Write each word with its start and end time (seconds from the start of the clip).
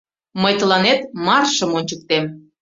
—Мый 0.41 0.53
тыланет 0.59 0.99
маршым 1.25 1.71
ончыктем! 1.77 2.23